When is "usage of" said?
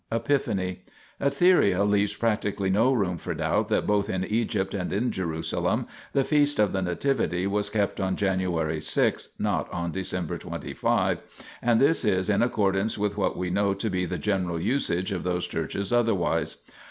14.59-15.21